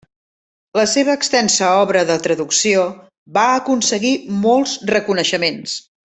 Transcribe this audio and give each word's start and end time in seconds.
La 0.79 0.85
seva 0.93 1.15
extensa 1.19 1.67
obra 1.81 2.01
de 2.11 2.15
traducció 2.29 2.85
va 3.39 3.43
aconseguir 3.61 4.15
molts 4.51 4.73
reconeixements. 4.97 5.77